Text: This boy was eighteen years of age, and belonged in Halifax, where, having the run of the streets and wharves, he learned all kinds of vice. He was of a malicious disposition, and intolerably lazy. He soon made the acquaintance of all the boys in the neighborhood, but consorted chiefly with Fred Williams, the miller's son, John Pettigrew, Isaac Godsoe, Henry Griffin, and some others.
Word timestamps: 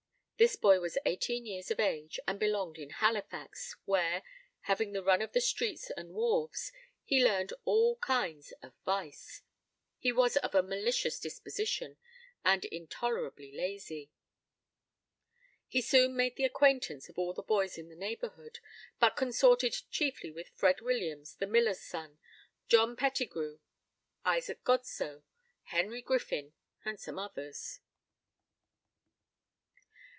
This 0.43 0.55
boy 0.55 0.79
was 0.79 0.97
eighteen 1.05 1.45
years 1.45 1.69
of 1.69 1.79
age, 1.79 2.19
and 2.27 2.39
belonged 2.39 2.79
in 2.79 2.89
Halifax, 2.89 3.75
where, 3.85 4.23
having 4.61 4.91
the 4.91 5.03
run 5.03 5.21
of 5.21 5.33
the 5.33 5.39
streets 5.39 5.91
and 5.91 6.15
wharves, 6.15 6.71
he 7.03 7.23
learned 7.23 7.53
all 7.63 7.97
kinds 7.97 8.51
of 8.63 8.73
vice. 8.83 9.43
He 9.99 10.11
was 10.11 10.37
of 10.37 10.55
a 10.55 10.63
malicious 10.63 11.19
disposition, 11.19 11.97
and 12.43 12.65
intolerably 12.65 13.51
lazy. 13.51 14.09
He 15.67 15.79
soon 15.79 16.15
made 16.15 16.37
the 16.37 16.45
acquaintance 16.45 17.07
of 17.07 17.19
all 17.19 17.33
the 17.35 17.43
boys 17.43 17.77
in 17.77 17.89
the 17.89 17.95
neighborhood, 17.95 18.57
but 18.99 19.15
consorted 19.15 19.75
chiefly 19.91 20.31
with 20.31 20.49
Fred 20.55 20.81
Williams, 20.81 21.35
the 21.35 21.45
miller's 21.45 21.83
son, 21.83 22.17
John 22.67 22.95
Pettigrew, 22.95 23.59
Isaac 24.25 24.63
Godsoe, 24.63 25.21
Henry 25.65 26.01
Griffin, 26.01 26.53
and 26.83 26.99
some 26.99 27.19
others. 27.19 27.79